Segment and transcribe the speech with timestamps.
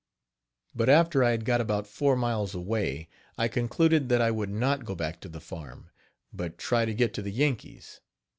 [0.73, 3.07] But after I had got about four miles away,
[3.37, 5.91] I concluded that I would not go back to the farm,
[6.33, 8.01] but try to get to the Yankees.